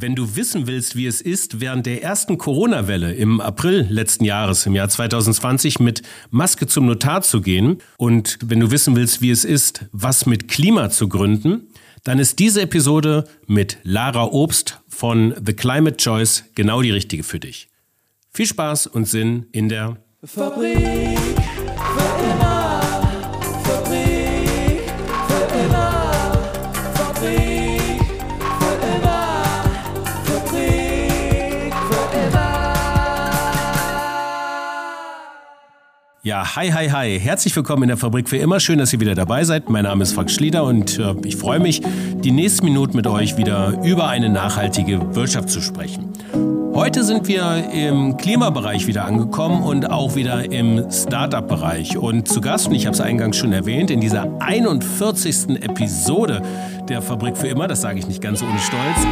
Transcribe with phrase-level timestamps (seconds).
[0.00, 4.64] Wenn du wissen willst, wie es ist, während der ersten Corona-Welle im April letzten Jahres,
[4.64, 9.32] im Jahr 2020, mit Maske zum Notar zu gehen und wenn du wissen willst, wie
[9.32, 11.66] es ist, was mit Klima zu gründen,
[12.04, 17.40] dann ist diese Episode mit Lara Obst von The Climate Choice genau die richtige für
[17.40, 17.68] dich.
[18.30, 22.57] Viel Spaß und Sinn in der Fabrik für immer.
[36.28, 37.18] Ja, hi, hi, hi.
[37.18, 38.60] Herzlich willkommen in der Fabrik für immer.
[38.60, 39.70] Schön, dass ihr wieder dabei seid.
[39.70, 41.80] Mein Name ist Frank Schlieder und äh, ich freue mich,
[42.22, 46.12] die nächsten Minuten mit euch wieder über eine nachhaltige Wirtschaft zu sprechen.
[46.74, 51.96] Heute sind wir im Klimabereich wieder angekommen und auch wieder im Startup-Bereich.
[51.96, 55.62] Und zu Gast, und ich habe es eingangs schon erwähnt, in dieser 41.
[55.62, 56.42] Episode
[56.90, 59.06] der Fabrik für immer, das sage ich nicht ganz ohne Stolz,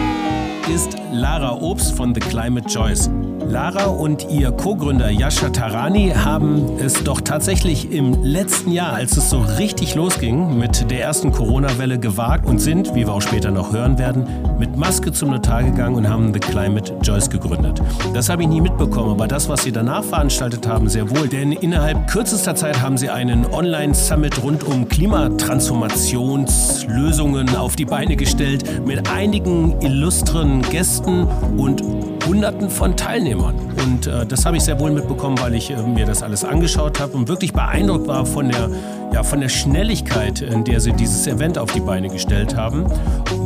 [0.68, 3.10] ist Lara Obst von The Climate Choice.
[3.48, 9.30] Lara und ihr Co-Gründer Yasha Tarani haben es doch tatsächlich im letzten Jahr, als es
[9.30, 13.72] so richtig losging, mit der ersten Corona-Welle gewagt und sind, wie wir auch später noch
[13.72, 14.26] hören werden,
[14.58, 17.80] mit Maske zum Notar gegangen und haben The Climate Choice gegründet.
[18.14, 21.28] Das habe ich nie mitbekommen, aber das, was sie danach veranstaltet haben, sehr wohl.
[21.28, 28.84] Denn innerhalb kürzester Zeit haben sie einen Online-Summit rund um Klimatransformationslösungen auf die Beine gestellt
[28.84, 31.26] mit einigen illustren Gästen
[31.56, 31.82] und
[32.26, 33.54] Hunderten von Teilnehmern.
[33.84, 37.00] Und äh, das habe ich sehr wohl mitbekommen, weil ich äh, mir das alles angeschaut
[37.00, 38.68] habe und wirklich beeindruckt war von der,
[39.12, 42.86] ja, von der Schnelligkeit, in der sie dieses Event auf die Beine gestellt haben,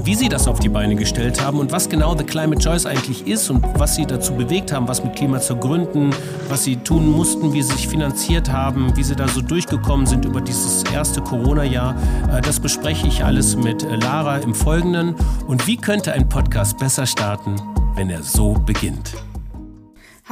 [0.05, 3.27] wie sie das auf die Beine gestellt haben und was genau The Climate Choice eigentlich
[3.27, 6.11] ist und was sie dazu bewegt haben, was mit Klima zu gründen,
[6.49, 10.25] was sie tun mussten, wie sie sich finanziert haben, wie sie da so durchgekommen sind
[10.25, 11.95] über dieses erste Corona-Jahr.
[12.33, 15.15] Äh, das bespreche ich alles mit äh, Lara im Folgenden.
[15.47, 17.57] Und wie könnte ein Podcast besser starten?
[18.01, 19.15] wenn er so beginnt.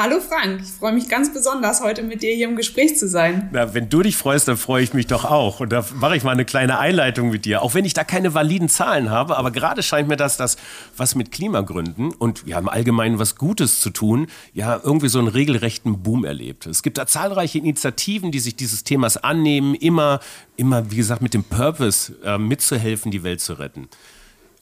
[0.00, 3.48] Hallo Frank, ich freue mich ganz besonders, heute mit dir hier im Gespräch zu sein.
[3.50, 5.59] Na, wenn du dich freust, dann freue ich mich doch auch.
[5.59, 7.62] Und da mache ich mal eine kleine Einleitung mit dir.
[7.62, 10.56] Auch wenn ich da keine validen Zahlen habe, aber gerade scheint mir das, das
[10.97, 15.26] was mit Klimagründen und ja im Allgemeinen was Gutes zu tun, ja irgendwie so einen
[15.26, 16.66] regelrechten Boom erlebt.
[16.66, 20.20] Es gibt da zahlreiche Initiativen, die sich dieses Themas annehmen, immer,
[20.56, 23.88] immer, wie gesagt, mit dem Purpose äh, mitzuhelfen, die Welt zu retten.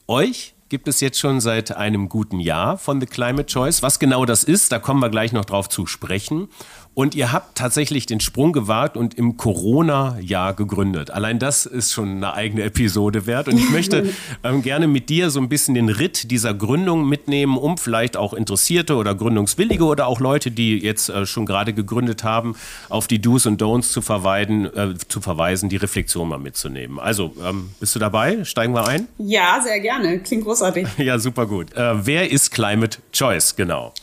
[0.07, 3.81] Euch gibt es jetzt schon seit einem guten Jahr von The Climate Choice.
[3.81, 6.49] Was genau das ist, da kommen wir gleich noch drauf zu sprechen.
[6.97, 11.11] Und ihr habt tatsächlich den Sprung gewagt und im Corona-Jahr gegründet.
[11.11, 13.47] Allein das ist schon eine eigene Episode wert.
[13.47, 14.09] Und ich möchte
[14.43, 18.33] ähm, gerne mit dir so ein bisschen den Ritt dieser Gründung mitnehmen, um vielleicht auch
[18.33, 22.55] Interessierte oder Gründungswillige oder auch Leute, die jetzt äh, schon gerade gegründet haben,
[22.89, 26.97] auf die Do's und Don'ts zu, verweiden, äh, zu verweisen, die Reflexion mal mitzunehmen.
[26.97, 28.43] Also, ähm, bist du dabei?
[28.43, 29.07] Steigen wir ein?
[29.19, 30.17] Ja, sehr gerne.
[30.21, 30.87] Klingt großartig.
[30.97, 31.75] ja, super gut.
[31.75, 33.93] Äh, wer ist Climate Choice genau?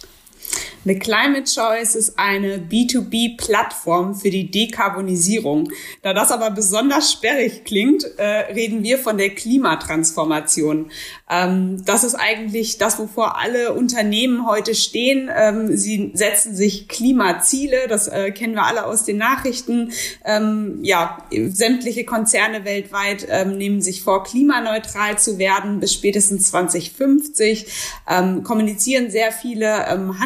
[0.87, 5.71] The Climate Choice ist eine B2B-Plattform für die Dekarbonisierung.
[6.03, 10.91] Da das aber besonders sperrig klingt, äh, reden wir von der Klimatransformation.
[11.31, 15.31] Ähm, das ist eigentlich das, wovor alle Unternehmen heute stehen.
[15.35, 19.91] Ähm, sie setzen sich Klimaziele, das äh, kennen wir alle aus den Nachrichten.
[20.27, 27.67] Ähm, ja, sämtliche Konzerne weltweit ähm, nehmen sich vor, klimaneutral zu werden bis spätestens 2050,
[28.07, 30.21] ähm, kommunizieren sehr viele ähm,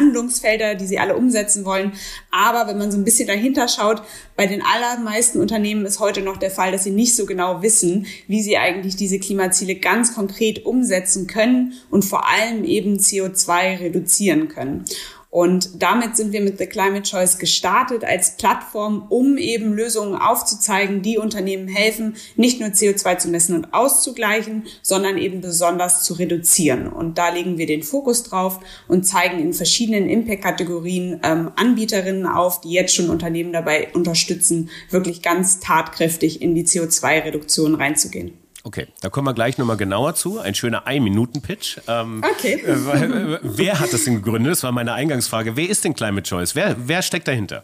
[0.49, 1.93] Felder, die sie alle umsetzen wollen.
[2.31, 4.01] Aber wenn man so ein bisschen dahinter schaut,
[4.35, 8.07] bei den allermeisten Unternehmen ist heute noch der Fall, dass sie nicht so genau wissen,
[8.27, 14.47] wie sie eigentlich diese Klimaziele ganz konkret umsetzen können und vor allem eben CO2 reduzieren
[14.47, 14.85] können.
[15.31, 21.03] Und damit sind wir mit The Climate Choice gestartet als Plattform, um eben Lösungen aufzuzeigen,
[21.03, 26.87] die Unternehmen helfen, nicht nur CO2 zu messen und auszugleichen, sondern eben besonders zu reduzieren.
[26.87, 32.61] Und da legen wir den Fokus drauf und zeigen in verschiedenen Impact-Kategorien ähm, Anbieterinnen auf,
[32.61, 38.33] die jetzt schon Unternehmen dabei unterstützen, wirklich ganz tatkräftig in die CO2-Reduktion reinzugehen.
[38.69, 40.37] Okay, da kommen wir gleich nochmal genauer zu.
[40.39, 41.79] Ein schöner Ein-Minuten-Pitch.
[41.87, 42.61] Ähm, okay.
[42.63, 44.51] Äh, äh, wer hat das denn gegründet?
[44.51, 45.55] Das war meine Eingangsfrage.
[45.55, 46.53] Wer ist denn Climate Choice?
[46.53, 47.63] Wer, wer steckt dahinter?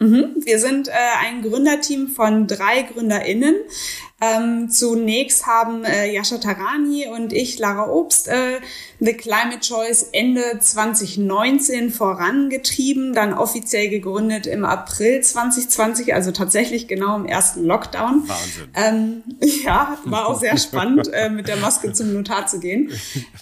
[0.00, 0.42] Mhm.
[0.44, 3.54] Wir sind äh, ein Gründerteam von drei GründerInnen.
[4.22, 8.60] Ähm, zunächst haben äh, Jascha Tarani und ich, Lara Obst, äh,
[8.98, 17.16] The Climate Choice Ende 2019 vorangetrieben, dann offiziell gegründet im April 2020, also tatsächlich genau
[17.16, 18.28] im ersten Lockdown.
[18.28, 18.68] Wahnsinn.
[18.74, 19.22] Ähm,
[19.64, 22.92] ja, war auch sehr spannend, äh, mit der Maske zum Notar zu gehen.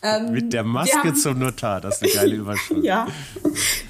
[0.05, 2.83] Ähm, mit der Maske haben, zum Notar, das ist eine geile Überschrift.
[2.85, 3.09] ja,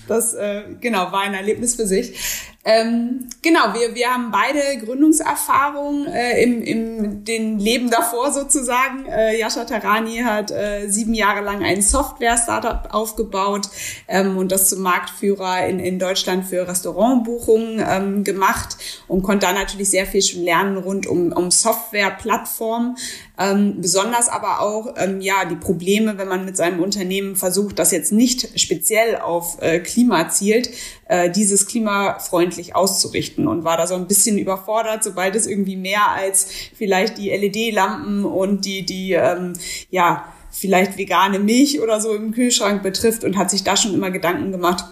[0.07, 2.19] das äh, genau war ein Erlebnis für sich.
[2.65, 9.07] Ähm, genau, wir, wir haben beide Gründungserfahrung äh, im, im den Leben davor sozusagen.
[9.07, 13.69] Äh, Jascha Tarani hat äh, sieben Jahre lang ein Software-Startup aufgebaut
[14.07, 18.77] ähm, und das zum Marktführer in, in Deutschland für Restaurantbuchungen ähm, gemacht
[19.07, 22.97] und konnte da natürlich sehr viel lernen rund um, um Software-Plattformen.
[23.39, 27.93] Ähm, besonders aber auch ähm, ja die Probleme, wenn man mit seinem Unternehmen versucht, das
[27.93, 30.71] jetzt nicht speziell auf äh, Klima zielt,
[31.07, 36.11] äh, dieses klimafreundlich auszurichten und war da so ein bisschen überfordert, sobald es irgendwie mehr
[36.11, 39.53] als vielleicht die LED-Lampen und die die ähm,
[39.91, 44.11] ja vielleicht vegane Milch oder so im Kühlschrank betrifft und hat sich da schon immer
[44.11, 44.85] Gedanken gemacht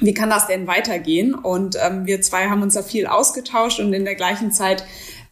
[0.00, 1.34] wie kann das denn weitergehen?
[1.34, 4.84] Und ähm, wir zwei haben uns da viel ausgetauscht und in der gleichen Zeit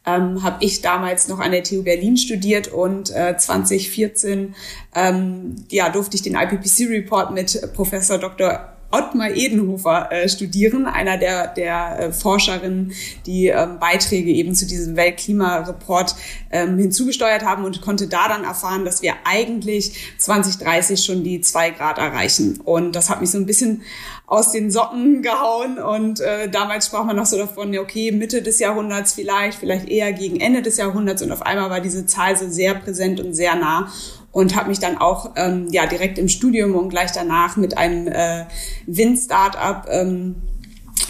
[0.06, 4.54] ähm, habe ich damals noch an der TU Berlin studiert und äh, 2014
[4.94, 8.73] ähm, ja, durfte ich den IPPC-Report mit Professor Dr.
[8.94, 12.92] Ottmar Edenhofer äh, studieren, einer der, der äh, Forscherinnen,
[13.26, 16.14] die ähm, Beiträge eben zu diesem Weltklimareport
[16.52, 21.70] ähm, hinzugesteuert haben und konnte da dann erfahren, dass wir eigentlich 2030 schon die zwei
[21.70, 22.60] Grad erreichen.
[22.64, 23.82] Und das hat mich so ein bisschen
[24.26, 28.42] aus den Socken gehauen und äh, damals sprach man noch so davon, ja, okay, Mitte
[28.42, 32.36] des Jahrhunderts vielleicht, vielleicht eher gegen Ende des Jahrhunderts und auf einmal war diese Zahl
[32.36, 33.92] so sehr präsent und sehr nah
[34.34, 38.08] und habe mich dann auch ähm, ja direkt im Studium und gleich danach mit einem
[38.08, 38.44] äh,
[38.86, 40.34] Wind-Startup ähm,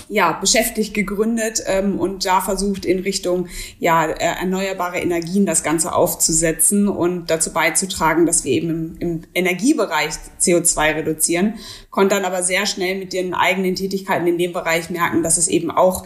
[0.08, 3.48] ja, beschäftigt, gegründet ähm, und da versucht in Richtung
[3.78, 9.22] ja, äh, erneuerbare Energien das Ganze aufzusetzen und dazu beizutragen, dass wir eben im, im
[9.32, 11.54] Energiebereich CO2 reduzieren,
[11.90, 15.48] konnte dann aber sehr schnell mit den eigenen Tätigkeiten in dem Bereich merken, dass es
[15.48, 16.04] eben auch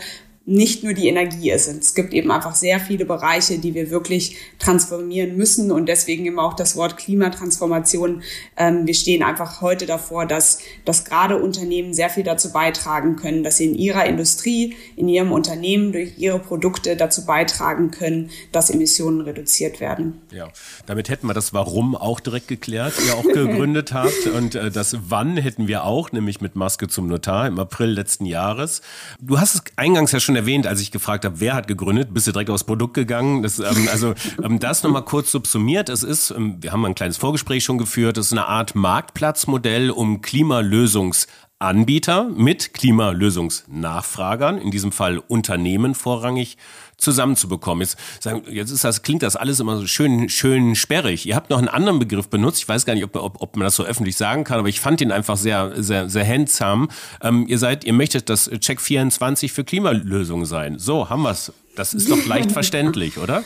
[0.49, 1.69] nicht nur die Energie ist.
[1.69, 6.43] Es gibt eben einfach sehr viele Bereiche, die wir wirklich transformieren müssen und deswegen immer
[6.43, 8.23] auch das Wort Klimatransformation.
[8.57, 13.45] Ähm, wir stehen einfach heute davor, dass, dass gerade Unternehmen sehr viel dazu beitragen können,
[13.45, 18.71] dass sie in ihrer Industrie, in ihrem Unternehmen durch ihre Produkte dazu beitragen können, dass
[18.71, 20.23] Emissionen reduziert werden.
[20.33, 20.49] Ja,
[20.87, 24.97] damit hätten wir das Warum auch direkt geklärt, ihr auch gegründet habt und äh, das
[25.11, 28.81] Wann hätten wir auch, nämlich mit Maske zum Notar im April letzten Jahres.
[29.21, 32.27] Du hast es eingangs ja schon erwähnt, als ich gefragt habe, wer hat gegründet, bist
[32.27, 33.43] du direkt aufs Produkt gegangen.
[33.43, 35.91] Das, ähm, also ähm, das nochmal kurz subsumiert.
[35.91, 39.91] Es ist, ähm, wir haben ein kleines Vorgespräch schon geführt, es ist eine Art Marktplatzmodell,
[39.91, 46.57] um Klimalösungsanbieter mit Klimalösungsnachfragern, in diesem Fall Unternehmen vorrangig,
[46.99, 47.83] zusammenzubekommen.
[47.83, 51.27] Jetzt, sagen, jetzt ist das, klingt das alles immer so schön, schön sperrig.
[51.27, 52.59] Ihr habt noch einen anderen Begriff benutzt.
[52.59, 54.81] Ich weiß gar nicht, ob, ob, ob man das so öffentlich sagen kann, aber ich
[54.81, 56.89] fand ihn einfach sehr, sehr, sehr handsam.
[57.23, 60.79] Ähm, ihr seid, ihr möchtet das Check 24 für Klimalösungen sein.
[60.79, 61.53] So, haben wir's.
[61.77, 63.45] Das ist doch leicht verständlich, oder?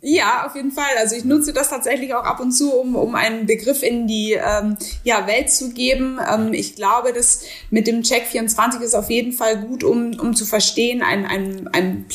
[0.00, 0.96] Ja, auf jeden Fall.
[0.98, 4.32] Also ich nutze das tatsächlich auch ab und zu, um, um einen Begriff in die
[4.32, 6.20] ähm, ja, Welt zu geben.
[6.32, 10.36] Ähm, ich glaube, dass mit dem Check 24 ist auf jeden Fall gut, um, um
[10.36, 12.06] zu verstehen, ein, ein, ein,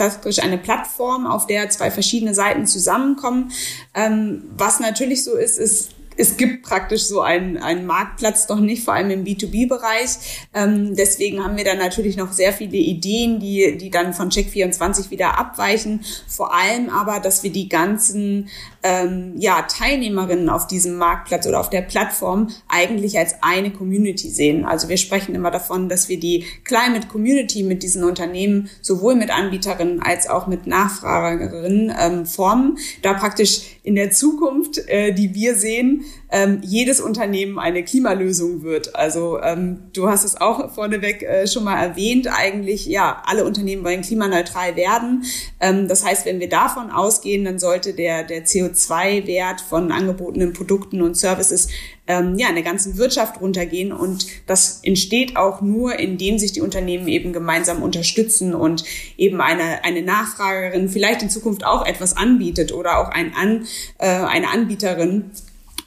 [0.41, 3.51] eine Plattform, auf der zwei verschiedene Seiten zusammenkommen.
[3.94, 8.83] Ähm, was natürlich so ist, ist es gibt praktisch so einen, einen Marktplatz doch nicht,
[8.83, 10.48] vor allem im B2B-Bereich.
[10.54, 15.10] Ähm, deswegen haben wir dann natürlich noch sehr viele Ideen, die, die dann von Check24
[15.12, 16.04] wieder abweichen.
[16.27, 18.50] Vor allem aber, dass wir die ganzen
[18.83, 24.65] ähm, ja, Teilnehmerinnen auf diesem Marktplatz oder auf der Plattform eigentlich als eine Community sehen.
[24.65, 29.33] Also wir sprechen immer davon, dass wir die Climate Community mit diesen Unternehmen sowohl mit
[29.35, 35.56] Anbieterinnen als auch mit Nachfragerinnen ähm, formen, da praktisch in der Zukunft, äh, die wir
[35.56, 38.95] sehen, ähm, jedes Unternehmen eine Klimalösung wird.
[38.95, 43.83] Also ähm, du hast es auch vorneweg äh, schon mal erwähnt, eigentlich, ja, alle Unternehmen
[43.83, 45.23] wollen klimaneutral werden.
[45.59, 51.01] Ähm, das heißt, wenn wir davon ausgehen, dann sollte der, der CO2-Wert von angebotenen Produkten
[51.01, 51.69] und Services
[52.07, 53.92] ähm, ja, in der ganzen Wirtschaft runtergehen.
[53.92, 58.83] Und das entsteht auch nur, indem sich die Unternehmen eben gemeinsam unterstützen und
[59.18, 63.65] eben eine, eine Nachfragerin vielleicht in Zukunft auch etwas anbietet oder auch ein An,
[63.99, 65.31] äh, eine Anbieterin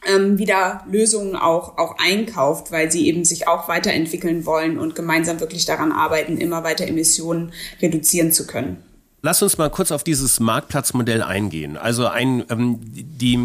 [0.06, 5.40] ähm, wieder Lösungen auch, auch einkauft, weil sie eben sich auch weiterentwickeln wollen und gemeinsam
[5.40, 7.52] wirklich daran arbeiten, immer weiter Emissionen
[7.82, 8.82] reduzieren zu können.
[9.26, 11.76] Lass uns mal kurz auf dieses Marktplatzmodell eingehen.
[11.76, 13.36] Also ein, ähm, die,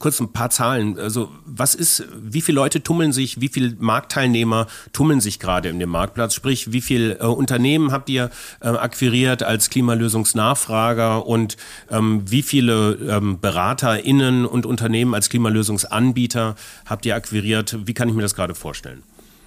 [0.00, 0.98] kurz ein paar Zahlen.
[0.98, 5.78] Also was ist, wie viele Leute tummeln sich, wie viele Marktteilnehmer tummeln sich gerade in
[5.78, 6.34] dem Marktplatz?
[6.34, 8.28] Sprich, wie viele äh, Unternehmen habt ihr
[8.60, 11.58] äh, akquiriert als Klimalösungsnachfrager und
[11.92, 16.56] ähm, wie viele ähm, BeraterInnen und Unternehmen als Klimalösungsanbieter
[16.86, 17.86] habt ihr akquiriert?
[17.86, 19.04] Wie kann ich mir das gerade vorstellen?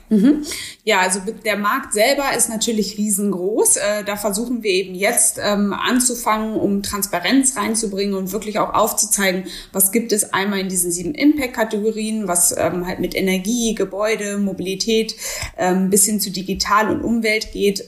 [0.09, 0.43] Mhm.
[0.85, 3.75] Ja, also der Markt selber ist natürlich riesengroß.
[3.75, 9.43] Äh, da versuchen wir eben jetzt ähm, anzufangen, um Transparenz reinzubringen und wirklich auch aufzuzeigen,
[9.73, 15.13] was gibt es einmal in diesen sieben Impact-Kategorien, was ähm, halt mit Energie, Gebäude, Mobilität
[15.57, 17.87] ähm, bis hin zu Digital und Umwelt geht.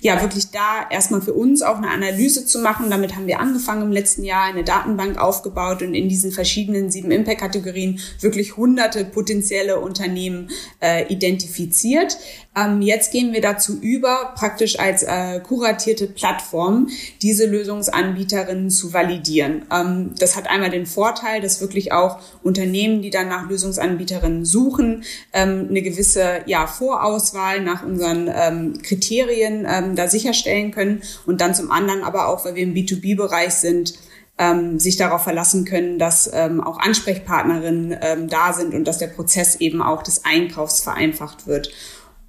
[0.00, 2.90] Ja, wirklich da erstmal für uns auch eine Analyse zu machen.
[2.90, 7.10] Damit haben wir angefangen im letzten Jahr, eine Datenbank aufgebaut und in diesen verschiedenen sieben
[7.10, 12.18] Impact-Kategorien wirklich hunderte potenzielle Unternehmen äh, identifiziert identifiziert.
[12.54, 16.88] Ähm, jetzt gehen wir dazu über, praktisch als äh, kuratierte Plattform
[17.22, 19.64] diese Lösungsanbieterinnen zu validieren.
[19.72, 25.04] Ähm, das hat einmal den Vorteil, dass wirklich auch Unternehmen, die dann nach Lösungsanbieterinnen suchen,
[25.32, 31.54] ähm, eine gewisse ja, Vorauswahl nach unseren ähm, Kriterien ähm, da sicherstellen können und dann
[31.54, 33.94] zum anderen aber auch, weil wir im B2B-Bereich sind,
[34.38, 39.08] ähm, sich darauf verlassen können, dass ähm, auch Ansprechpartnerinnen ähm, da sind und dass der
[39.08, 41.70] Prozess eben auch des Einkaufs vereinfacht wird.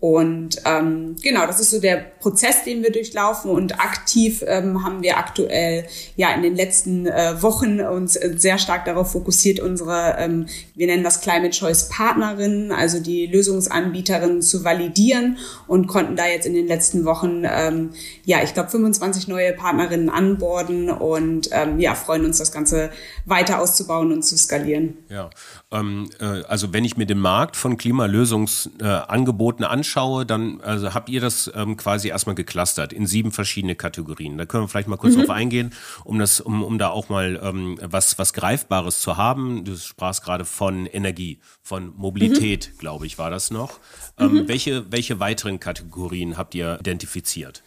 [0.03, 3.49] Und ähm, genau, das ist so der Prozess, den wir durchlaufen.
[3.49, 5.85] Und aktiv ähm, haben wir aktuell
[6.17, 10.87] ja in den letzten äh, Wochen uns äh, sehr stark darauf fokussiert, unsere, ähm, wir
[10.87, 16.53] nennen das Climate Choice Partnerinnen, also die Lösungsanbieterinnen zu validieren und konnten da jetzt in
[16.53, 17.91] den letzten Wochen ähm,
[18.25, 22.89] ja, ich glaube, 25 neue Partnerinnen anborden und ähm, ja, freuen uns, das Ganze
[23.25, 24.97] weiter auszubauen und zu skalieren.
[25.07, 25.29] Ja,
[25.73, 31.09] ähm, äh, also wenn ich mir den Markt von Klimalösungsangeboten äh, anschaue, dann also habt
[31.09, 34.37] ihr das ähm, quasi erstmal geclustert in sieben verschiedene Kategorien.
[34.37, 35.21] Da können wir vielleicht mal kurz mhm.
[35.21, 35.73] drauf eingehen,
[36.05, 39.65] um das, um, um da auch mal ähm, was, was Greifbares zu haben.
[39.65, 42.77] Du sprachst gerade von Energie, von Mobilität, mhm.
[42.77, 43.79] glaube ich, war das noch.
[44.19, 44.47] Ähm, mhm.
[44.47, 47.63] welche, welche weiteren Kategorien habt ihr identifiziert?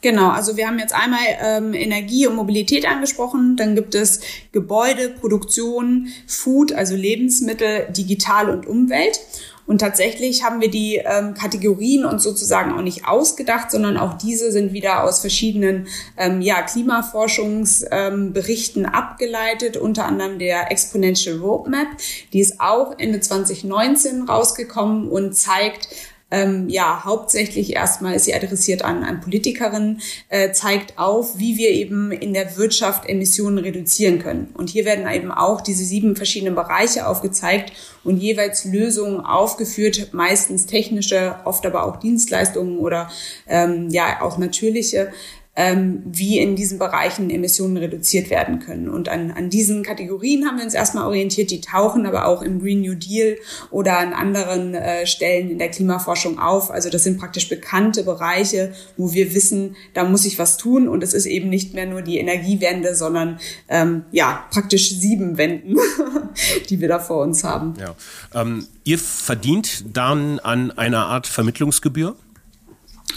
[0.00, 4.20] Genau, also wir haben jetzt einmal ähm, Energie und Mobilität angesprochen, dann gibt es
[4.52, 9.20] Gebäude, Produktion, Food, also Lebensmittel, Digital und Umwelt.
[9.68, 14.50] Und tatsächlich haben wir die ähm, Kategorien uns sozusagen auch nicht ausgedacht, sondern auch diese
[14.50, 21.88] sind wieder aus verschiedenen ähm, ja, Klimaforschungsberichten ähm, abgeleitet, unter anderem der Exponential Roadmap.
[22.32, 25.90] Die ist auch Ende 2019 rausgekommen und zeigt,
[26.30, 31.70] ähm, ja, hauptsächlich erstmal ist sie adressiert an, an Politikerinnen, äh, zeigt auf, wie wir
[31.70, 34.48] eben in der Wirtschaft Emissionen reduzieren können.
[34.54, 37.72] Und hier werden eben auch diese sieben verschiedenen Bereiche aufgezeigt
[38.04, 43.10] und jeweils Lösungen aufgeführt, meistens technische, oft aber auch Dienstleistungen oder
[43.46, 45.10] ähm, ja auch natürliche,
[45.58, 48.88] ähm, wie in diesen Bereichen Emissionen reduziert werden können.
[48.88, 52.60] Und an, an diesen Kategorien haben wir uns erstmal orientiert, die tauchen aber auch im
[52.60, 53.36] Green New Deal
[53.72, 56.70] oder an anderen äh, Stellen in der Klimaforschung auf.
[56.70, 61.02] Also das sind praktisch bekannte Bereiche, wo wir wissen, da muss ich was tun und
[61.02, 65.76] es ist eben nicht mehr nur die Energiewende, sondern ähm, ja praktisch sieben Wenden,
[66.70, 67.74] die wir da vor uns haben.
[67.80, 67.96] Ja.
[68.40, 72.14] Ähm, ihr verdient dann an einer Art Vermittlungsgebühr?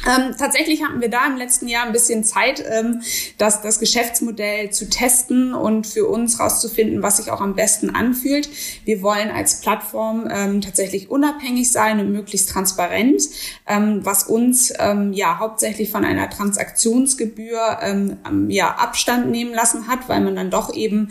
[0.08, 3.01] Ähm, tatsächlich hatten wir da im letzten Jahr ein bisschen Zeit, ähm,
[3.38, 8.50] das, das Geschäftsmodell zu testen und für uns rauszufinden, was sich auch am besten anfühlt.
[8.84, 13.22] Wir wollen als Plattform ähm, tatsächlich unabhängig sein und möglichst transparent,
[13.67, 18.17] ähm, was uns ähm, ja hauptsächlich von einer Transaktionsgebühr ähm,
[18.50, 21.10] ja Abstand nehmen lassen hat, weil man dann doch eben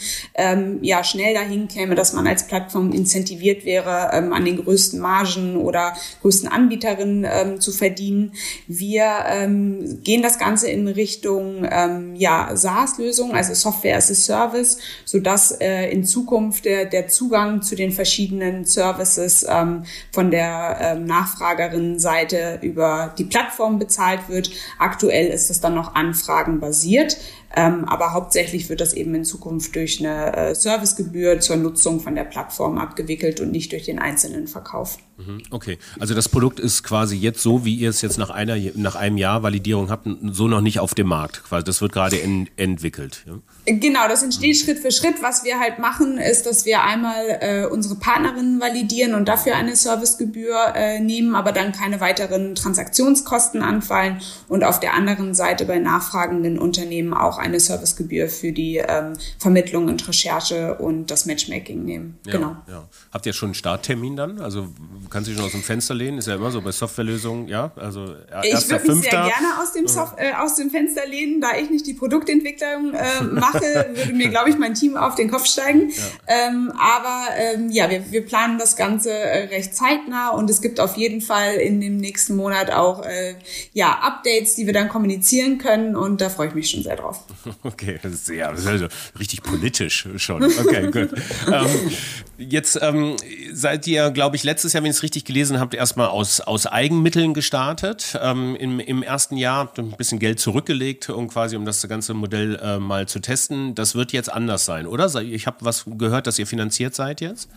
[0.81, 5.95] ja schnell dahin käme, dass man als Plattform incentiviert wäre, an den größten Margen oder
[6.23, 8.33] größten Anbieterinnen zu verdienen
[8.81, 14.79] wir ähm, gehen das Ganze in Richtung ähm, ja, SaaS-Lösungen, also Software as a Service,
[15.05, 21.05] sodass äh, in Zukunft der, der Zugang zu den verschiedenen Services ähm, von der ähm,
[21.05, 24.51] Nachfragerinnenseite über die Plattform bezahlt wird.
[24.79, 27.17] Aktuell ist es dann noch anfragenbasiert.
[27.55, 32.15] Ähm, aber hauptsächlich wird das eben in Zukunft durch eine äh, Servicegebühr zur Nutzung von
[32.15, 34.99] der Plattform abgewickelt und nicht durch den einzelnen Verkauf.
[35.19, 38.57] Mhm, okay, also das Produkt ist quasi jetzt so, wie ihr es jetzt nach, einer,
[38.75, 41.43] nach einem Jahr Validierung habt, so noch nicht auf dem Markt.
[41.65, 43.25] Das wird gerade ent entwickelt.
[43.27, 43.39] Ja?
[43.67, 44.65] Genau, das entsteht mhm.
[44.65, 45.23] Schritt für Schritt.
[45.23, 49.77] Was wir halt machen, ist, dass wir einmal äh, unsere Partnerinnen validieren und dafür eine
[49.77, 55.79] Servicegebühr äh, nehmen, aber dann keine weiteren Transaktionskosten anfallen und auf der anderen Seite bei
[55.79, 62.19] nachfragenden Unternehmen auch eine Servicegebühr für die ähm, Vermittlung und Recherche und das Matchmaking nehmen.
[62.27, 62.57] Ja, genau.
[62.67, 62.89] Ja.
[63.13, 64.41] Habt ihr schon einen Starttermin dann?
[64.41, 64.69] Also
[65.11, 66.19] kannst du dich schon aus dem Fenster lehnen?
[66.19, 67.73] Ist ja immer so bei Softwarelösungen, ja?
[67.77, 71.57] Also ich würde mich sehr gerne aus dem, Sof äh, aus dem Fenster lehnen, da
[71.57, 75.47] ich nicht die Produktentwicklung äh, mache, würde mir, glaube ich, mein Team auf den Kopf
[75.47, 75.91] steigen.
[75.91, 76.49] Ja.
[76.49, 80.81] Ähm, aber ähm, ja, wir, wir planen das Ganze äh, recht zeitnah und es gibt
[80.81, 83.35] auf jeden Fall in dem nächsten Monat auch äh,
[83.73, 87.25] ja, Updates, die wir dann kommunizieren können und da freue ich mich schon sehr drauf.
[87.63, 88.87] Okay, das ist sehr, das ist also
[89.19, 90.43] richtig politisch schon.
[90.43, 91.11] Okay, gut.
[91.53, 91.91] ähm,
[92.39, 93.17] jetzt ähm,
[93.53, 96.67] seid ihr, glaube ich, letztes Jahr, wenn ich es richtig gelesen habe, erstmal aus, aus
[96.67, 98.19] Eigenmitteln gestartet.
[98.21, 101.87] Ähm, im, Im ersten Jahr habt ihr ein bisschen Geld zurückgelegt, um quasi um das
[101.87, 103.40] ganze Modell äh, mal zu testen.
[103.49, 105.13] Das wird jetzt anders sein, oder?
[105.23, 107.49] Ich habe was gehört, dass ihr finanziert seid jetzt.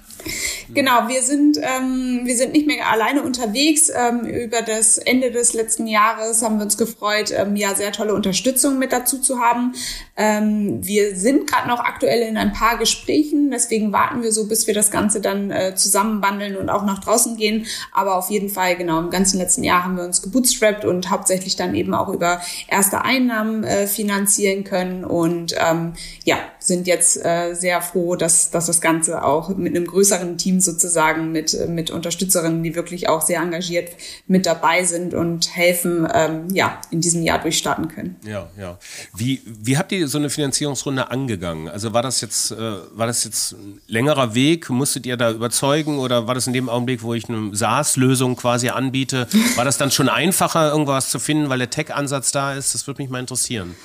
[0.74, 3.92] Genau, wir sind, ähm, wir sind nicht mehr alleine unterwegs.
[3.94, 8.14] Ähm, über das Ende des letzten Jahres haben wir uns gefreut, ähm, ja, sehr tolle
[8.14, 9.74] Unterstützung mit dazu zu haben.
[10.16, 14.68] Ähm, wir sind gerade noch aktuell in ein paar Gesprächen, deswegen warten wir so, bis
[14.68, 17.66] wir das Ganze dann äh, zusammenbandeln und auch nach draußen gehen.
[17.92, 21.56] Aber auf jeden Fall, genau, im ganzen letzten Jahr haben wir uns gebootstrapped und hauptsächlich
[21.56, 27.54] dann eben auch über erste Einnahmen äh, finanzieren können und ähm, ja, sind jetzt äh,
[27.54, 32.64] sehr froh, dass, dass das Ganze auch mit einem größeren Team sozusagen, mit, mit Unterstützerinnen,
[32.64, 33.90] die wirklich auch sehr engagiert
[34.28, 38.16] mit dabei sind und helfen, ähm, ja, in diesem Jahr durchstarten können.
[38.26, 38.78] Ja, ja.
[39.16, 41.68] Wie, wie habt ihr so eine Finanzierungsrunde angegangen?
[41.68, 44.70] Also war das jetzt, äh, war das jetzt ein längerer Weg?
[44.70, 48.70] Musstet ihr da überzeugen oder war das in dem Augenblick, wo ich eine SaaS-Lösung quasi
[48.70, 52.74] anbiete, war das dann schon einfacher, irgendwas zu finden, weil der Tech-Ansatz da ist?
[52.74, 53.76] Das würde mich mal interessieren.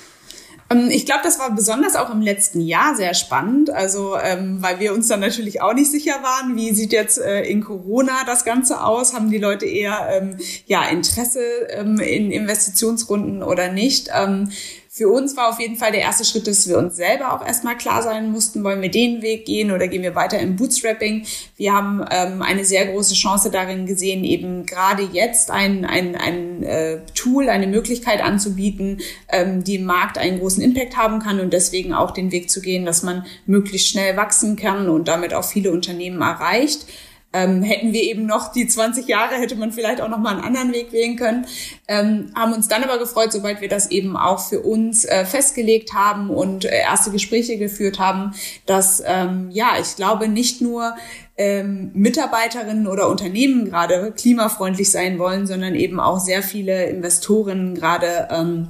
[0.69, 4.79] Ähm, ich glaube, das war besonders auch im letzten Jahr sehr spannend, also ähm, weil
[4.79, 8.45] wir uns dann natürlich auch nicht sicher waren, wie sieht jetzt äh, in Corona das
[8.45, 9.13] Ganze aus?
[9.13, 14.09] Haben die Leute eher ähm, ja Interesse ähm, in Investitionsrunden oder nicht?
[14.13, 14.51] Ähm,
[14.99, 17.77] für uns war auf jeden Fall der erste Schritt, dass wir uns selber auch erstmal
[17.77, 21.25] klar sein mussten, wollen wir den Weg gehen oder gehen wir weiter im Bootstrapping.
[21.55, 26.63] Wir haben ähm, eine sehr große Chance darin gesehen, eben gerade jetzt ein, ein, ein
[26.63, 31.53] äh, Tool, eine Möglichkeit anzubieten, ähm, die im Markt einen großen Impact haben kann und
[31.53, 35.45] deswegen auch den Weg zu gehen, dass man möglichst schnell wachsen kann und damit auch
[35.45, 36.85] viele Unternehmen erreicht.
[37.31, 40.43] Ähm, hätten wir eben noch die 20 Jahre, hätte man vielleicht auch noch mal einen
[40.43, 41.45] anderen Weg wählen können.
[41.87, 45.93] Ähm, haben uns dann aber gefreut, sobald wir das eben auch für uns äh, festgelegt
[45.93, 48.33] haben und äh, erste Gespräche geführt haben,
[48.65, 50.95] dass ähm, ja, ich glaube nicht nur
[51.37, 58.27] ähm, Mitarbeiterinnen oder Unternehmen gerade klimafreundlich sein wollen, sondern eben auch sehr viele Investoren gerade
[58.31, 58.69] ähm,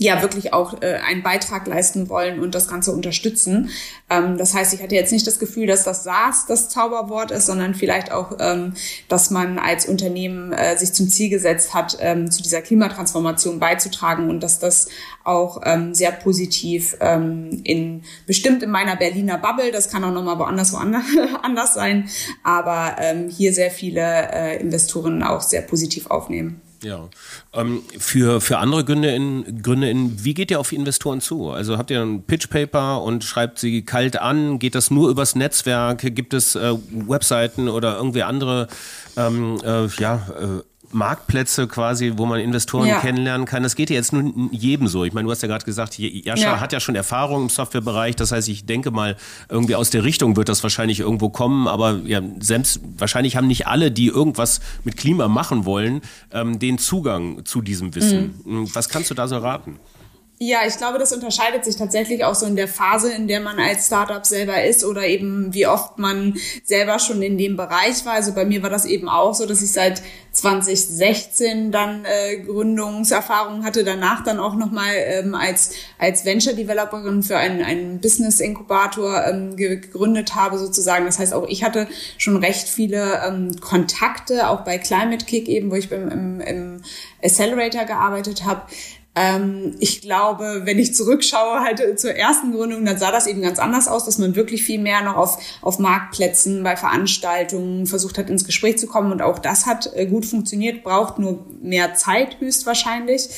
[0.00, 3.68] ja wirklich auch äh, einen Beitrag leisten wollen und das Ganze unterstützen.
[4.08, 7.44] Ähm, das heißt, ich hatte jetzt nicht das Gefühl, dass das SaaS das Zauberwort ist,
[7.44, 8.72] sondern vielleicht auch, ähm,
[9.08, 14.30] dass man als Unternehmen äh, sich zum Ziel gesetzt hat, ähm, zu dieser Klimatransformation beizutragen
[14.30, 14.88] und dass das
[15.22, 20.38] auch ähm, sehr positiv ähm, in bestimmt in meiner Berliner Bubble, das kann auch nochmal
[20.38, 21.04] woanders woanders
[21.42, 22.08] anders sein,
[22.42, 26.62] aber ähm, hier sehr viele äh, Investoren auch sehr positiv aufnehmen.
[26.82, 27.08] Ja.
[27.52, 31.50] Ähm, für, für andere GründerInnen, GründerInnen, wie geht ihr auf Investoren zu?
[31.50, 34.58] Also habt ihr ein Pitch-Paper und schreibt sie kalt an?
[34.58, 35.98] Geht das nur übers Netzwerk?
[36.14, 38.68] Gibt es äh, Webseiten oder irgendwie andere
[39.16, 43.00] ähm, äh, ja, äh, Marktplätze quasi, wo man Investoren ja.
[43.00, 43.62] kennenlernen kann.
[43.62, 45.04] Das geht ja jetzt nur jedem so.
[45.04, 46.60] Ich meine, du hast ja gerade gesagt, Jascha ja.
[46.60, 48.16] hat ja schon Erfahrung im Softwarebereich.
[48.16, 49.16] Das heißt, ich denke mal,
[49.48, 51.68] irgendwie aus der Richtung wird das wahrscheinlich irgendwo kommen.
[51.68, 56.78] Aber ja, selbst wahrscheinlich haben nicht alle, die irgendwas mit Klima machen wollen, ähm, den
[56.78, 58.40] Zugang zu diesem Wissen.
[58.44, 58.74] Mhm.
[58.74, 59.78] Was kannst du da so raten?
[60.42, 63.58] Ja, ich glaube, das unterscheidet sich tatsächlich auch so in der Phase, in der man
[63.58, 68.14] als Startup selber ist oder eben wie oft man selber schon in dem Bereich war.
[68.14, 70.00] Also bei mir war das eben auch so, dass ich seit
[70.32, 77.36] 2016 dann äh, Gründungserfahrung hatte, danach dann auch nochmal ähm, als, als Venture Developerin für
[77.36, 81.04] einen, einen Business Inkubator ähm, gegründet habe sozusagen.
[81.04, 85.70] Das heißt, auch ich hatte schon recht viele ähm, Kontakte, auch bei Climate Kick eben,
[85.70, 86.82] wo ich beim, im, im
[87.22, 88.62] Accelerator gearbeitet habe.
[89.20, 93.58] Ähm, ich glaube, wenn ich zurückschaue halt zur ersten Gründung, dann sah das eben ganz
[93.58, 98.30] anders aus, dass man wirklich viel mehr noch auf, auf Marktplätzen, bei Veranstaltungen versucht hat,
[98.30, 99.12] ins Gespräch zu kommen.
[99.12, 103.28] Und auch das hat äh, gut funktioniert, braucht nur mehr Zeit höchstwahrscheinlich.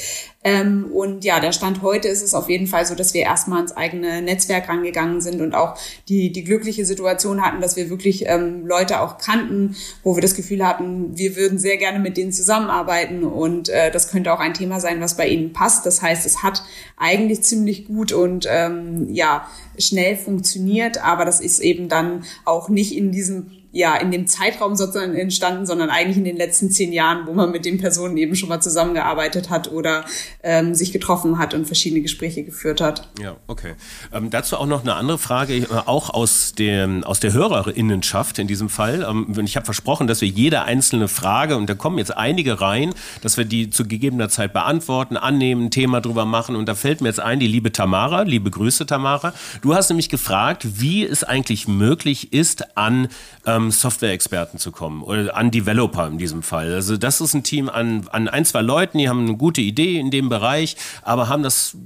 [0.45, 3.63] Ähm, und ja, der Stand heute ist es auf jeden Fall so, dass wir erstmal
[3.63, 5.77] ins eigene Netzwerk rangegangen sind und auch
[6.09, 10.35] die, die glückliche Situation hatten, dass wir wirklich ähm, Leute auch kannten, wo wir das
[10.35, 14.55] Gefühl hatten, wir würden sehr gerne mit denen zusammenarbeiten und äh, das könnte auch ein
[14.55, 15.87] Thema sein, was bei ihnen passt.
[15.87, 16.65] Das heißt, es hat
[16.97, 19.47] eigentlich ziemlich gut und ähm, ja,
[19.79, 24.77] schnell funktioniert, aber das ist eben dann auch nicht in diesem ja in dem Zeitraum
[24.77, 28.37] sozusagen entstanden, sondern eigentlich in den letzten zehn Jahren, wo man mit den Personen eben
[28.37, 30.05] schon mal zusammengearbeitet hat oder
[30.43, 33.09] ähm, sich getroffen hat und verschiedene Gespräche geführt hat.
[33.21, 33.73] Ja, okay.
[34.13, 38.47] Ähm, dazu auch noch eine andere Frage, äh, auch aus, dem, aus der Hörerinnenschaft in
[38.47, 39.07] diesem Fall.
[39.09, 42.93] Ähm, ich habe versprochen, dass wir jede einzelne Frage, und da kommen jetzt einige rein,
[43.23, 46.57] dass wir die zu gegebener Zeit beantworten, annehmen, ein Thema drüber machen.
[46.57, 49.33] Und da fällt mir jetzt ein, die liebe Tamara, liebe Grüße Tamara.
[49.63, 53.09] Du hast nämlich gefragt, wie es eigentlich möglich ist, an
[53.47, 56.73] ähm, ähm, Software-Experten zu kommen oder an Developer in diesem Fall.
[56.73, 59.99] Also das ist ein Team an, an ein, zwei Leuten, die haben eine gute Idee
[59.99, 61.77] in dem Bereich, aber haben das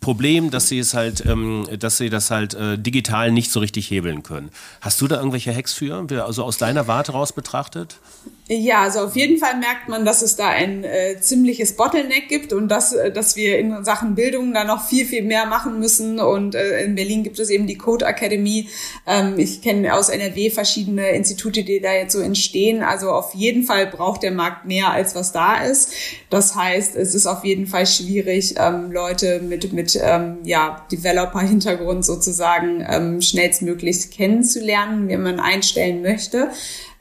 [0.00, 3.90] Problem, dass sie es halt, ähm, dass sie das halt äh, digital nicht so richtig
[3.90, 4.50] hebeln können.
[4.80, 7.98] Hast du da irgendwelche Hacks für, also aus deiner Warte raus betrachtet?
[8.46, 12.52] Ja, also auf jeden Fall merkt man, dass es da ein äh, ziemliches Bottleneck gibt
[12.52, 16.20] und dass, äh, dass wir in Sachen Bildung da noch viel, viel mehr machen müssen.
[16.20, 18.68] Und äh, in Berlin gibt es eben die Code Academy.
[19.06, 22.82] Ähm, ich kenne aus NRW verschiedene Institute, die da jetzt so entstehen.
[22.82, 25.94] Also auf jeden Fall braucht der Markt mehr, als was da ist.
[26.28, 32.04] Das heißt, es ist auf jeden Fall schwierig, ähm, Leute mit, mit ähm, ja, Developer-Hintergrund
[32.04, 36.50] sozusagen ähm, schnellstmöglich kennenzulernen, wie man einstellen möchte.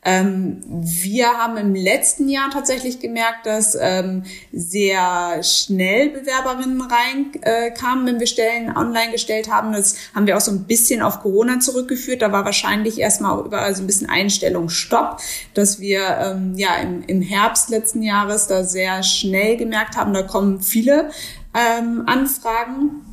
[0.06, 8.12] Ähm, wir haben im letzten Jahr tatsächlich gemerkt, dass ähm, sehr schnell Bewerberinnen reinkamen, äh,
[8.12, 9.74] wenn wir Stellen online gestellt haben.
[9.74, 12.22] Das haben wir auch so ein bisschen auf Corona zurückgeführt.
[12.22, 15.22] Da war wahrscheinlich erstmal überall so ein bisschen Einstellungsstopp,
[15.54, 20.24] dass wir ähm, ja im, im Herbst letzten Jahres da sehr schnell gemerkt haben, da
[20.24, 21.12] kommen viele
[21.54, 23.13] ähm, Anfragen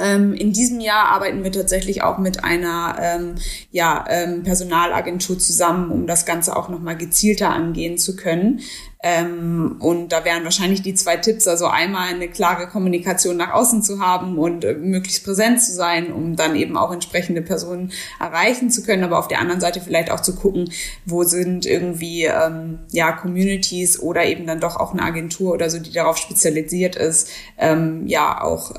[0.00, 3.34] ähm, in diesem Jahr arbeiten wir tatsächlich auch mit einer ähm,
[3.70, 8.60] ja, ähm, Personalagentur zusammen, um das Ganze auch nochmal gezielter angehen zu können.
[9.02, 13.82] Ähm, und da wären wahrscheinlich die zwei Tipps, also einmal eine klare Kommunikation nach außen
[13.82, 18.70] zu haben und äh, möglichst präsent zu sein, um dann eben auch entsprechende Personen erreichen
[18.70, 20.72] zu können, aber auf der anderen Seite vielleicht auch zu gucken,
[21.04, 25.78] wo sind irgendwie ähm, ja Communities oder eben dann doch auch eine Agentur oder so,
[25.78, 28.72] die darauf spezialisiert ist, ähm, ja auch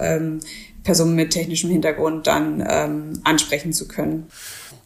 [0.87, 4.27] Personen mit technischem Hintergrund dann ähm, ansprechen zu können.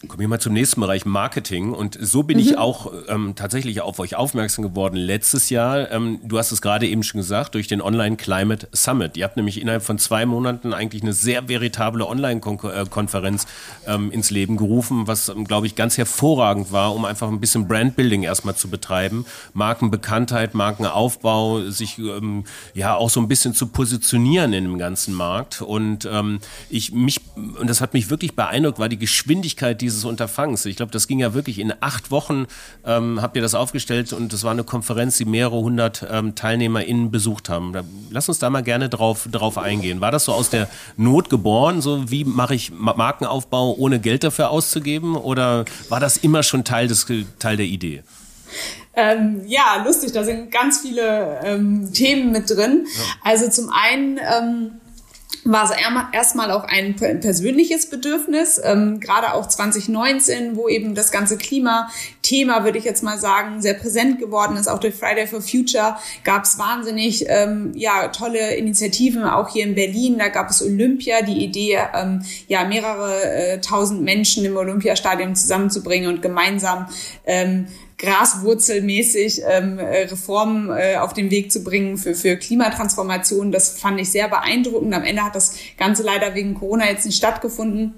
[0.07, 1.73] Kommen wir mal zum nächsten Bereich Marketing.
[1.73, 2.43] Und so bin mhm.
[2.43, 5.91] ich auch ähm, tatsächlich auf euch aufmerksam geworden letztes Jahr.
[5.91, 9.15] Ähm, du hast es gerade eben schon gesagt, durch den Online Climate Summit.
[9.15, 13.45] Ihr habt nämlich innerhalb von zwei Monaten eigentlich eine sehr veritable Online-Konferenz
[13.85, 17.67] ähm, ins Leben gerufen, was, ähm, glaube ich, ganz hervorragend war, um einfach ein bisschen
[17.67, 19.27] Brandbuilding erstmal zu betreiben.
[19.53, 25.61] Markenbekanntheit, Markenaufbau, sich ähm, ja auch so ein bisschen zu positionieren in dem ganzen Markt.
[25.61, 26.39] Und ähm,
[26.71, 30.65] ich mich, und das hat mich wirklich beeindruckt, war die Geschwindigkeit, die dieses Unterfangs.
[30.65, 32.47] Ich glaube, das ging ja wirklich in acht Wochen,
[32.85, 37.11] ähm, habt ihr das aufgestellt und das war eine Konferenz, die mehrere hundert ähm, TeilnehmerInnen
[37.11, 37.73] besucht haben.
[37.73, 40.01] Da, lass uns da mal gerne drauf, drauf eingehen.
[40.01, 44.49] War das so aus der Not geboren, so wie mache ich Markenaufbau, ohne Geld dafür
[44.49, 47.05] auszugeben oder war das immer schon Teil, des,
[47.39, 48.03] Teil der Idee?
[48.93, 52.85] Ähm, ja, lustig, da sind ganz viele ähm, Themen mit drin.
[52.85, 53.03] Ja.
[53.23, 54.71] Also zum einen ähm,
[55.43, 55.71] war es
[56.13, 62.77] erstmal auch ein persönliches Bedürfnis, ähm, gerade auch 2019, wo eben das ganze Klimathema, würde
[62.77, 64.67] ich jetzt mal sagen, sehr präsent geworden ist.
[64.67, 69.75] Auch durch Friday for Future gab es wahnsinnig ähm, ja, tolle Initiativen, auch hier in
[69.75, 70.17] Berlin.
[70.19, 76.09] Da gab es Olympia, die Idee, ähm, ja, mehrere äh, tausend Menschen im Olympiastadion zusammenzubringen
[76.13, 76.87] und gemeinsam
[77.25, 77.67] ähm,
[78.01, 83.51] graswurzelmäßig ähm, äh, Reformen äh, auf den Weg zu bringen für, für Klimatransformation.
[83.51, 84.93] Das fand ich sehr beeindruckend.
[84.93, 87.93] Am Ende hat das Ganze leider wegen Corona jetzt nicht stattgefunden.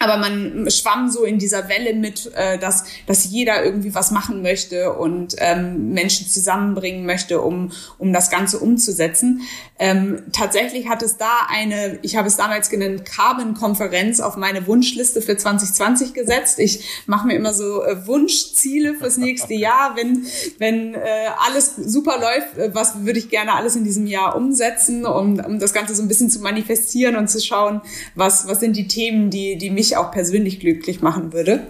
[0.00, 4.42] Aber man schwamm so in dieser Welle mit, äh, dass, dass jeder irgendwie was machen
[4.42, 9.42] möchte und ähm, Menschen zusammenbringen möchte, um, um das Ganze umzusetzen.
[9.78, 15.20] Ähm, tatsächlich hat es da eine, ich habe es damals genannt, Carbon-Konferenz auf meine Wunschliste
[15.20, 16.58] für 2020 gesetzt.
[16.58, 19.96] Ich mache mir immer so äh, Wunschziele fürs nächste Jahr.
[19.96, 20.26] Wenn,
[20.58, 21.00] wenn äh,
[21.46, 25.58] alles super läuft, äh, was würde ich gerne alles in diesem Jahr umsetzen, um, um
[25.58, 27.82] das Ganze so ein bisschen zu manifestieren und zu schauen,
[28.14, 31.66] was, was sind die Themen, die, die mich mich auch persönlich glücklich machen würde.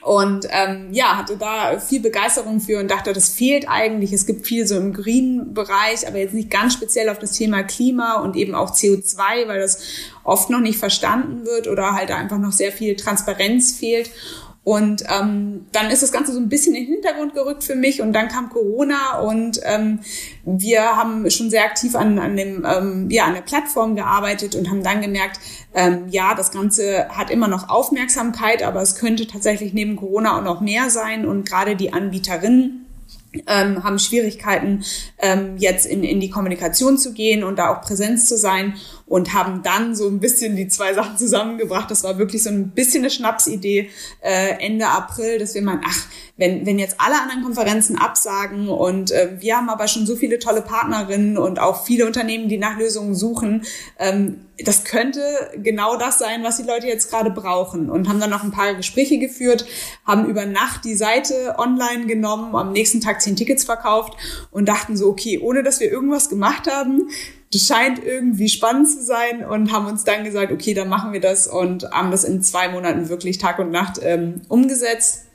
[0.00, 4.12] Und ähm, ja, hatte da viel Begeisterung für und dachte, das fehlt eigentlich.
[4.12, 8.14] Es gibt viel so im Green-Bereich, aber jetzt nicht ganz speziell auf das Thema Klima
[8.20, 9.80] und eben auch CO2, weil das
[10.24, 14.10] oft noch nicht verstanden wird oder halt einfach noch sehr viel Transparenz fehlt.
[14.64, 18.00] Und ähm, dann ist das Ganze so ein bisschen in den Hintergrund gerückt für mich
[18.00, 19.98] und dann kam Corona und ähm,
[20.44, 24.70] wir haben schon sehr aktiv an, an, dem, ähm, ja, an der Plattform gearbeitet und
[24.70, 25.40] haben dann gemerkt,
[25.74, 30.44] ähm, ja, das Ganze hat immer noch Aufmerksamkeit, aber es könnte tatsächlich neben Corona auch
[30.44, 32.86] noch mehr sein und gerade die Anbieterinnen
[33.46, 34.84] ähm, haben Schwierigkeiten,
[35.18, 38.74] ähm, jetzt in, in die Kommunikation zu gehen und da auch Präsenz zu sein
[39.12, 41.90] und haben dann so ein bisschen die zwei Sachen zusammengebracht.
[41.90, 43.90] Das war wirklich so ein bisschen eine Schnapsidee
[44.22, 46.06] äh, Ende April, dass wir meinen, ach,
[46.38, 50.38] wenn, wenn jetzt alle anderen Konferenzen absagen und äh, wir haben aber schon so viele
[50.38, 53.66] tolle Partnerinnen und auch viele Unternehmen, die nach Lösungen suchen,
[53.98, 55.20] ähm, das könnte
[55.62, 57.90] genau das sein, was die Leute jetzt gerade brauchen.
[57.90, 59.66] Und haben dann noch ein paar Gespräche geführt,
[60.06, 64.14] haben über Nacht die Seite online genommen, am nächsten Tag zehn Tickets verkauft
[64.50, 67.10] und dachten so, okay, ohne dass wir irgendwas gemacht haben,
[67.52, 71.20] das scheint irgendwie spannend zu sein und haben uns dann gesagt, okay, dann machen wir
[71.20, 75.26] das und haben das in zwei Monaten wirklich Tag und Nacht ähm, umgesetzt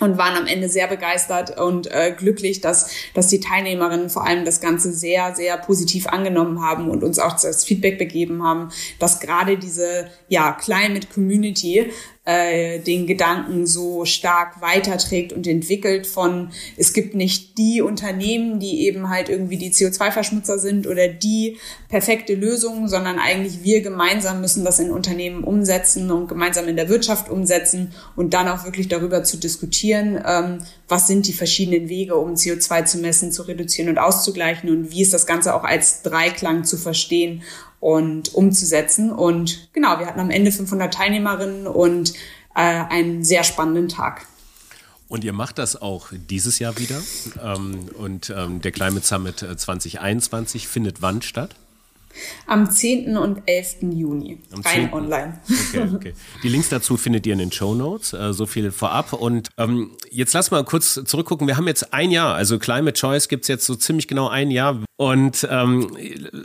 [0.00, 4.44] und waren am Ende sehr begeistert und äh, glücklich, dass, dass die Teilnehmerinnen vor allem
[4.44, 9.20] das Ganze sehr, sehr positiv angenommen haben und uns auch das Feedback begeben haben, dass
[9.20, 11.90] gerade diese ja, Climate Community
[12.26, 18.86] äh, den Gedanken so stark weiterträgt und entwickelt von, es gibt nicht die Unternehmen, die
[18.86, 21.58] eben halt irgendwie die CO2-Verschmutzer sind oder die
[21.90, 26.88] perfekte Lösung, sondern eigentlich wir gemeinsam müssen das in Unternehmen umsetzen und gemeinsam in der
[26.88, 30.58] Wirtschaft umsetzen und dann auch wirklich darüber zu diskutieren, ähm,
[30.88, 35.02] was sind die verschiedenen Wege, um CO2 zu messen, zu reduzieren und auszugleichen und wie
[35.02, 37.42] ist das Ganze auch als Dreiklang zu verstehen
[37.84, 39.12] und umzusetzen.
[39.12, 42.14] Und genau, wir hatten am Ende 500 Teilnehmerinnen und
[42.54, 44.26] äh, einen sehr spannenden Tag.
[45.06, 46.98] Und ihr macht das auch dieses Jahr wieder.
[47.42, 51.56] Ähm, und ähm, der Climate Summit 2021 äh, findet wann statt?
[52.46, 53.18] Am 10.
[53.18, 53.82] und 11.
[53.82, 54.38] Juni.
[54.50, 54.92] Am rein 10.
[54.94, 55.40] online.
[55.68, 56.14] Okay, okay.
[56.42, 58.14] Die Links dazu findet ihr in den Show Notes.
[58.14, 59.12] Äh, so viel vorab.
[59.12, 61.46] Und ähm, jetzt lass mal kurz zurückgucken.
[61.46, 64.50] Wir haben jetzt ein Jahr, also Climate Choice gibt es jetzt so ziemlich genau ein
[64.50, 64.82] Jahr.
[64.96, 65.94] Und ähm,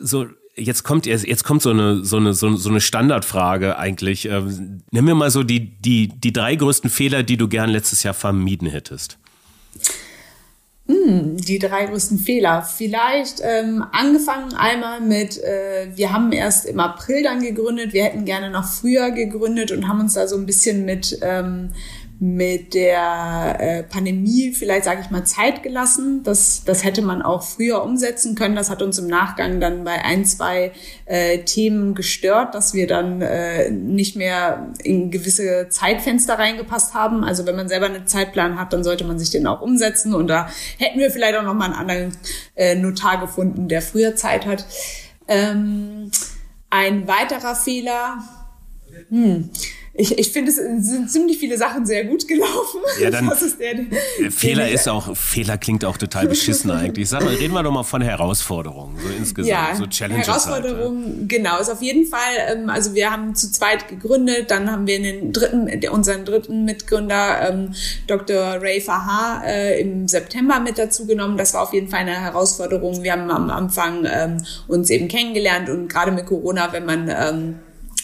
[0.02, 0.28] so
[0.60, 4.26] jetzt kommt jetzt kommt so eine so eine so eine Standardfrage eigentlich.
[4.26, 8.04] Ähm, nimm mir mal so die die die drei größten Fehler, die du gern letztes
[8.04, 9.18] Jahr vermieden hättest.
[10.90, 12.64] Hm, die drei größten Fehler.
[12.64, 18.26] Vielleicht ähm, angefangen einmal mit, äh, wir haben erst im April dann gegründet, wir hätten
[18.26, 21.70] gerne noch früher gegründet und haben uns da so ein bisschen mit ähm,
[22.22, 26.22] mit der äh, Pandemie vielleicht, sage ich mal, Zeit gelassen.
[26.24, 28.58] Das, das hätte man auch früher umsetzen können.
[28.58, 30.74] Das hat uns im Nachgang dann bei ein, zwei
[31.06, 37.24] äh, Themen gestört, dass wir dann äh, nicht mehr in gewisse Zeitfenster reingepasst haben.
[37.24, 40.14] Also wenn man selber einen Zeitplan hat, dann sollte man sich den auch umsetzen.
[40.14, 42.18] Und da hätten wir vielleicht auch noch mal einen anderen
[42.56, 44.66] äh, Notar gefunden, der früher Zeit hat.
[45.30, 46.12] Ähm,
[46.70, 48.18] ein weiterer Fehler.
[49.10, 49.50] Hm
[50.00, 52.80] ich, ich finde, es sind ziemlich viele Sachen sehr gut gelaufen.
[53.02, 57.10] Ja, dann ist der, der Fehler der, ist auch, Fehler klingt auch total beschissen eigentlich.
[57.10, 60.28] Sag mal, reden wir doch mal von Herausforderungen, so insgesamt, ja, so Challenges.
[60.28, 61.38] Herausforderungen, halt, ja.
[61.38, 65.02] genau, ist auf jeden Fall, ähm, also wir haben zu zweit gegründet, dann haben wir
[65.02, 67.74] den dritten, unseren dritten Mitgründer, ähm,
[68.08, 68.62] Dr.
[68.62, 71.38] Ray Fahar, äh, im September mit dazu genommen.
[71.38, 73.04] Das war auf jeden Fall eine Herausforderung.
[73.04, 77.56] Wir haben am Anfang ähm, uns eben kennengelernt und gerade mit Corona, wenn man ähm,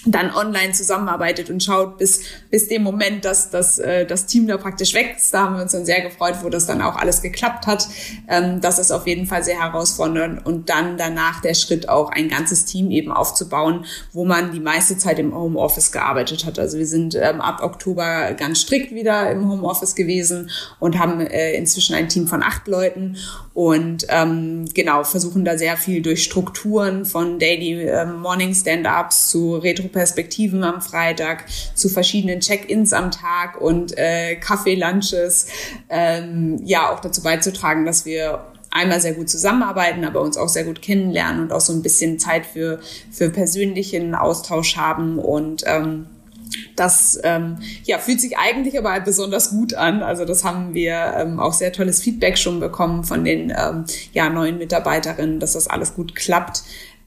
[0.05, 4.57] dann online zusammenarbeitet und schaut bis, bis dem Moment, dass, dass äh, das Team da
[4.57, 5.33] praktisch wächst.
[5.33, 7.87] Da haben wir uns dann sehr gefreut, wo das dann auch alles geklappt hat.
[8.27, 10.45] Ähm, das ist auf jeden Fall sehr herausfordernd.
[10.45, 14.97] Und dann danach der Schritt auch ein ganzes Team eben aufzubauen, wo man die meiste
[14.97, 16.59] Zeit im Homeoffice gearbeitet hat.
[16.59, 21.53] Also wir sind ähm, ab Oktober ganz strikt wieder im Homeoffice gewesen und haben äh,
[21.53, 23.17] inzwischen ein Team von acht Leuten
[23.55, 29.55] und ähm, genau versuchen da sehr viel durch Strukturen von Daily äh, Morning Stand-ups zu
[29.95, 35.47] Retroperspektiven am Freitag zu verschiedenen Check-ins am Tag und äh, Kaffee-Lunches
[35.89, 40.65] ähm, ja auch dazu beizutragen, dass wir einmal sehr gut zusammenarbeiten, aber uns auch sehr
[40.65, 42.79] gut kennenlernen und auch so ein bisschen Zeit für,
[43.09, 46.07] für persönlichen Austausch haben und ähm,
[46.75, 50.03] das ähm, ja, fühlt sich eigentlich aber besonders gut an.
[50.03, 54.29] Also das haben wir ähm, auch sehr tolles Feedback schon bekommen von den ähm, ja,
[54.29, 56.63] neuen Mitarbeiterinnen, dass das alles gut klappt.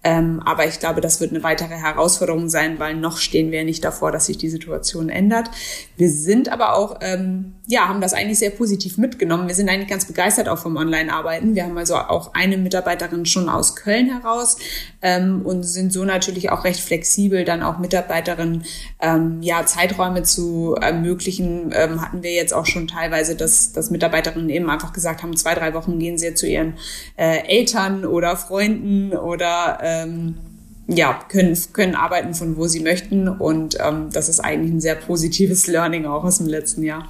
[0.09, 3.85] Ähm, aber ich glaube, das wird eine weitere Herausforderung sein, weil noch stehen wir nicht
[3.85, 5.51] davor, dass sich die Situation ändert.
[5.99, 9.49] Wir sind aber auch, ähm, ja, haben das eigentlich sehr positiv mitgenommen.
[9.49, 11.55] Wir sind eigentlich ganz begeistert auch vom Online-Arbeiten.
[11.55, 14.57] Wir haben also auch eine Mitarbeiterin schon aus Köln heraus
[15.03, 18.65] ähm, und sind so natürlich auch recht flexibel, dann auch Mitarbeiterinnen
[19.03, 21.71] ähm, ja, Zeiträume zu ermöglichen.
[21.75, 25.55] Ähm, hatten wir jetzt auch schon teilweise, dass, dass Mitarbeiterinnen eben einfach gesagt haben, zwei,
[25.55, 26.79] drei Wochen gehen sie zu ihren
[27.19, 30.35] äh, Eltern oder Freunden oder ähm,
[30.89, 33.29] ja, können, können arbeiten von wo sie möchten.
[33.29, 37.07] Und ähm, das ist eigentlich ein sehr positives Learning auch aus dem letzten Jahr.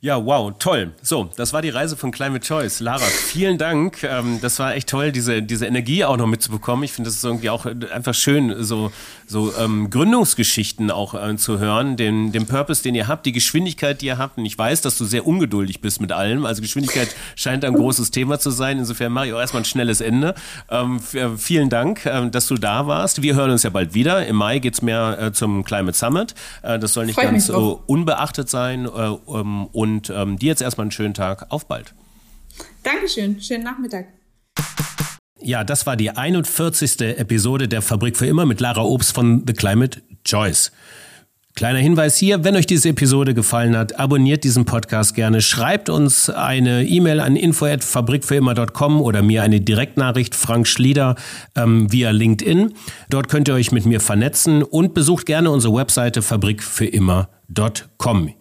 [0.00, 0.92] Ja, wow, toll.
[1.02, 2.80] So, das war die Reise von Climate Choice.
[2.80, 4.02] Lara, vielen Dank.
[4.02, 6.84] Ähm, das war echt toll, diese, diese Energie auch noch mitzubekommen.
[6.84, 8.92] Ich finde, das ist irgendwie auch einfach schön, so,
[9.26, 14.02] so ähm, Gründungsgeschichten auch äh, zu hören, den, den Purpose, den ihr habt, die Geschwindigkeit,
[14.02, 14.38] die ihr habt.
[14.38, 16.44] Und ich weiß, dass du sehr ungeduldig bist mit allem.
[16.44, 18.78] Also Geschwindigkeit scheint ein großes Thema zu sein.
[18.78, 20.34] Insofern mache ich auch erstmal ein schnelles Ende.
[20.70, 23.22] Ähm, äh, vielen Dank, äh, dass du da warst.
[23.22, 24.26] Wir hören uns ja bald wieder.
[24.26, 26.34] Im Mai geht's mehr äh, zum Climate Summit.
[26.62, 28.84] Äh, das soll nicht Freut ganz so unbeachtet sein.
[28.84, 31.46] Äh, um, und ähm, dir jetzt erstmal einen schönen Tag.
[31.50, 31.94] Auf bald.
[32.82, 33.40] Dankeschön.
[33.40, 34.06] Schönen Nachmittag.
[35.40, 37.00] Ja, das war die 41.
[37.00, 40.72] Episode der Fabrik für immer mit Lara Obst von The Climate Choice.
[41.54, 46.28] Kleiner Hinweis hier, wenn euch diese Episode gefallen hat, abonniert diesen Podcast gerne, schreibt uns
[46.28, 51.14] eine E-Mail an info@fabrikfürimmer.com oder mir eine Direktnachricht Frank Schlieder
[51.54, 52.74] ähm, via LinkedIn.
[53.08, 58.34] Dort könnt ihr euch mit mir vernetzen und besucht gerne unsere Webseite fabrikfürimmer.com.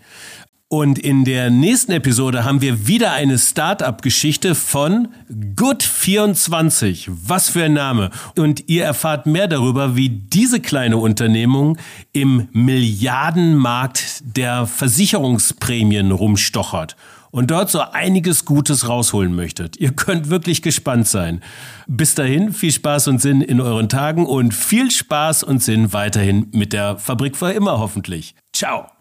[0.67, 7.07] Und in der nächsten Episode haben wir wieder eine Startup-Geschichte von Good24.
[7.07, 8.09] Was für ein Name.
[8.35, 11.77] Und ihr erfahrt mehr darüber, wie diese kleine Unternehmung
[12.13, 16.95] im Milliardenmarkt der Versicherungsprämien rumstochert
[17.29, 19.77] und dort so einiges Gutes rausholen möchtet.
[19.77, 21.41] Ihr könnt wirklich gespannt sein.
[21.85, 26.47] Bis dahin, viel Spaß und Sinn in euren Tagen und viel Spaß und Sinn weiterhin
[26.53, 28.33] mit der Fabrik für immer hoffentlich.
[28.51, 28.94] Ciao!